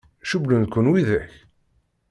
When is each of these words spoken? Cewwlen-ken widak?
Cewwlen-ken 0.29 0.85
widak? 0.93 1.31